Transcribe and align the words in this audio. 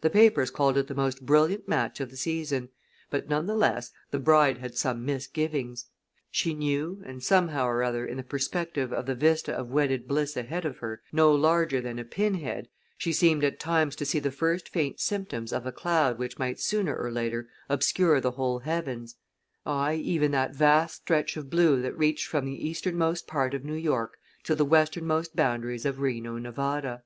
The 0.00 0.08
papers 0.08 0.50
called 0.50 0.78
it 0.78 0.86
the 0.86 0.94
most 0.94 1.26
brilliant 1.26 1.68
match 1.68 2.00
of 2.00 2.08
the 2.08 2.16
season, 2.16 2.70
but, 3.10 3.28
none 3.28 3.44
the 3.44 3.54
less, 3.54 3.92
the 4.10 4.18
bride 4.18 4.56
had 4.56 4.74
some 4.74 5.04
misgivings. 5.04 5.90
She 6.30 6.54
knew, 6.54 7.02
and 7.04 7.22
somehow 7.22 7.66
or 7.66 7.82
other 7.82 8.06
in 8.06 8.16
the 8.16 8.22
perspective 8.22 8.94
of 8.94 9.04
the 9.04 9.14
vista 9.14 9.52
of 9.52 9.68
wedded 9.68 10.08
bliss 10.08 10.38
ahead 10.38 10.64
of 10.64 10.78
her, 10.78 11.02
no 11.12 11.34
larger 11.34 11.82
than 11.82 11.98
a 11.98 12.04
pin 12.06 12.36
head, 12.36 12.68
she 12.96 13.12
seemed 13.12 13.44
at 13.44 13.60
times 13.60 13.94
to 13.96 14.06
see 14.06 14.18
the 14.18 14.30
first 14.30 14.70
faint 14.70 15.00
symptoms 15.00 15.52
of 15.52 15.66
a 15.66 15.70
cloud 15.70 16.18
which 16.18 16.38
might 16.38 16.58
sooner 16.58 16.96
or 16.96 17.10
later 17.10 17.46
obscure 17.68 18.22
the 18.22 18.30
whole 18.30 18.60
heavens; 18.60 19.16
aye, 19.66 19.96
even 19.96 20.30
that 20.30 20.56
vast 20.56 21.02
stretch 21.02 21.36
of 21.36 21.50
blue 21.50 21.82
that 21.82 21.92
reached 21.94 22.26
from 22.26 22.46
the 22.46 22.66
easternmost 22.66 23.26
part 23.26 23.52
of 23.52 23.66
New 23.66 23.74
York 23.76 24.16
to 24.44 24.54
the 24.54 24.64
westernmost 24.64 25.36
boundaries 25.36 25.84
of 25.84 26.00
Reno, 26.00 26.38
Nevada. 26.38 27.02